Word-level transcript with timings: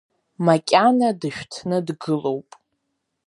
Макьана 0.45 1.09
дышәҭны 1.19 1.77
дгылоуп. 1.87 2.49